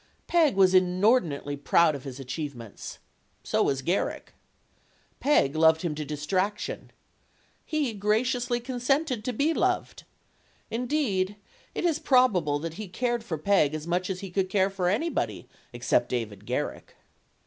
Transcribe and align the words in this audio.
Peg 0.25 0.55
was 0.55 0.73
inordinately 0.73 1.55
proud 1.55 1.93
of 1.93 2.05
his 2.05 2.19
achievements. 2.19 2.97
So 3.43 3.61
was 3.61 3.83
Garrick. 3.83 4.33
Peg 5.19 5.55
loved 5.55 5.83
him 5.83 5.93
to 5.93 6.03
distraction. 6.03 6.89
He 7.67 7.93
graciously 7.93 8.59
consented 8.59 9.23
to 9.23 9.31
be 9.31 9.53
loved. 9.53 10.03
Indeed, 10.71 11.35
it 11.75 11.85
is 11.85 11.99
probable 11.99 12.57
that 12.57 12.73
he 12.81 12.87
cared 12.87 13.23
for 13.23 13.37
Peg 13.37 13.75
as 13.75 13.85
much 13.85 14.09
as 14.09 14.21
he 14.21 14.31
could 14.31 14.49
care 14.49 14.71
for 14.71 14.89
anybody 14.89 15.47
except 15.71 16.09
David 16.09 16.47
Garrick. 16.47 16.95